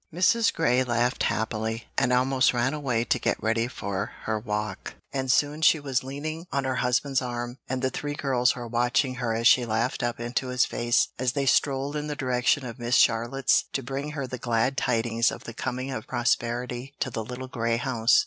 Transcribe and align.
Mrs. 0.11 0.51
Grey 0.51 0.83
laughed 0.83 1.21
happily, 1.21 1.85
and 1.95 2.11
almost 2.11 2.53
ran 2.55 2.73
away 2.73 3.03
to 3.03 3.19
get 3.19 3.37
ready 3.39 3.67
for 3.67 4.13
her 4.23 4.39
walk, 4.39 4.95
and 5.13 5.31
soon 5.31 5.61
she 5.61 5.79
was 5.79 6.03
leaning 6.03 6.47
on 6.51 6.63
her 6.63 6.77
husband's 6.77 7.21
arm, 7.21 7.59
and 7.69 7.83
the 7.83 7.91
three 7.91 8.15
girls 8.15 8.55
were 8.55 8.67
watching 8.67 9.17
her 9.21 9.35
as 9.35 9.45
she 9.45 9.63
laughed 9.63 10.01
up 10.01 10.19
into 10.19 10.47
his 10.47 10.65
face, 10.65 11.09
as 11.19 11.33
they 11.33 11.45
strolled 11.45 11.95
in 11.95 12.07
the 12.07 12.15
direction 12.15 12.65
of 12.65 12.79
Miss 12.79 12.95
Charlotte's 12.95 13.65
to 13.73 13.83
bring 13.83 14.13
her 14.13 14.25
the 14.25 14.39
glad 14.39 14.75
tidings 14.75 15.29
of 15.29 15.43
the 15.43 15.53
coming 15.53 15.91
of 15.91 16.07
prosperity 16.07 16.95
to 16.99 17.11
the 17.11 17.23
little 17.23 17.47
grey 17.47 17.77
house. 17.77 18.19